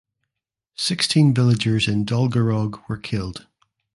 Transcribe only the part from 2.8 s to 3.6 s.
were killed.